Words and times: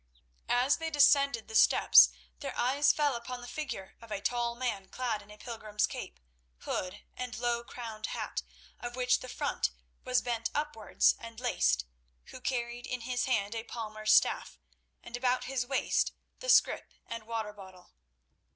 As 0.49 0.77
they 0.77 0.89
descended 0.89 1.47
the 1.47 1.53
steps 1.53 2.09
their 2.39 2.57
eyes 2.57 2.91
fell 2.91 3.13
upon 3.15 3.39
the 3.41 3.47
figure 3.47 3.97
of 4.01 4.09
a 4.09 4.19
tall 4.19 4.55
man 4.55 4.87
clad 4.87 5.21
in 5.21 5.29
a 5.29 5.37
pilgrim's 5.37 5.85
cape, 5.85 6.19
hood 6.61 7.03
and 7.15 7.37
low 7.37 7.63
crowned 7.63 8.07
hat, 8.07 8.41
of 8.79 8.95
which 8.95 9.19
the 9.19 9.29
front 9.29 9.69
was 10.03 10.23
bent 10.23 10.49
upwards 10.55 11.13
and 11.19 11.39
laced, 11.39 11.85
who 12.31 12.41
carried 12.41 12.87
in 12.87 13.01
his 13.01 13.25
hand 13.25 13.53
a 13.53 13.63
palmer's 13.63 14.11
staff, 14.11 14.57
and 15.03 15.15
about 15.15 15.43
his 15.43 15.67
waist 15.67 16.13
the 16.39 16.49
scrip 16.49 16.91
and 17.05 17.25
water 17.27 17.53
bottle. 17.53 17.91